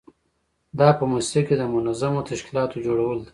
دا 0.79 0.89
په 0.99 1.03
موسسه 1.11 1.41
کې 1.47 1.55
د 1.57 1.61
منظمو 1.73 2.27
تشکیلاتو 2.29 2.83
جوړول 2.85 3.17
دي. 3.21 3.29